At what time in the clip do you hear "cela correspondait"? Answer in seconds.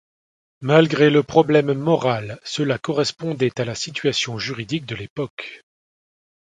2.43-3.61